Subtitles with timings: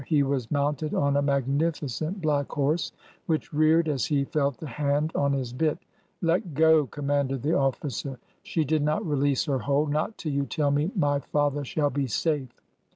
[0.07, 2.91] He was mounted on a magnificent black horse,
[3.27, 5.77] which reared as he felt the hand on his bit.
[6.23, 8.17] Let go!" commanded the officer.
[8.41, 12.07] She did not release her hold." Not till you tell me my father shall be
[12.07, 12.49] safe